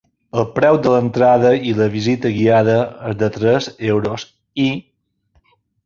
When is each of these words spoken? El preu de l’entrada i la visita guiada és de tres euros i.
El 0.43 0.45
preu 0.53 0.79
de 0.85 0.93
l’entrada 0.93 1.51
i 1.73 1.75
la 1.81 1.89
visita 1.97 2.33
guiada 2.39 2.79
és 3.13 3.21
de 3.23 3.31
tres 3.39 3.71
euros 3.93 4.29
i. 4.69 4.69